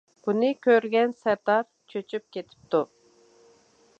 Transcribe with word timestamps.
بۇنى 0.27 0.47
كۆرگەن 0.67 1.13
سەردار 1.19 1.67
چۆچۈپ 1.93 2.25
كېتىپتۇ. 2.37 2.83